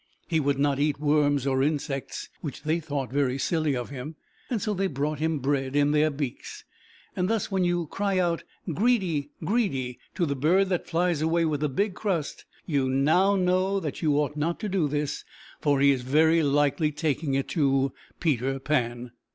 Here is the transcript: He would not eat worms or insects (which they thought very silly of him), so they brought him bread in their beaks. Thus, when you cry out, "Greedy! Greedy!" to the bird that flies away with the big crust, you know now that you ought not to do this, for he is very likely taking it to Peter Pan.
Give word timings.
He 0.27 0.39
would 0.39 0.57
not 0.57 0.79
eat 0.79 0.99
worms 0.99 1.45
or 1.45 1.61
insects 1.61 2.27
(which 2.39 2.63
they 2.63 2.79
thought 2.79 3.11
very 3.13 3.37
silly 3.37 3.75
of 3.75 3.91
him), 3.91 4.15
so 4.57 4.73
they 4.73 4.87
brought 4.87 5.19
him 5.19 5.37
bread 5.37 5.75
in 5.75 5.91
their 5.91 6.09
beaks. 6.09 6.63
Thus, 7.13 7.51
when 7.51 7.63
you 7.63 7.85
cry 7.85 8.17
out, 8.17 8.43
"Greedy! 8.73 9.29
Greedy!" 9.45 9.99
to 10.15 10.25
the 10.25 10.35
bird 10.35 10.69
that 10.69 10.87
flies 10.87 11.21
away 11.21 11.45
with 11.45 11.59
the 11.59 11.69
big 11.69 11.93
crust, 11.93 12.45
you 12.65 12.89
know 12.89 13.35
now 13.35 13.79
that 13.79 14.01
you 14.01 14.15
ought 14.17 14.35
not 14.35 14.59
to 14.61 14.69
do 14.69 14.87
this, 14.87 15.23
for 15.59 15.79
he 15.79 15.91
is 15.91 16.01
very 16.01 16.41
likely 16.41 16.91
taking 16.91 17.35
it 17.35 17.47
to 17.49 17.93
Peter 18.19 18.57
Pan. 18.59 19.11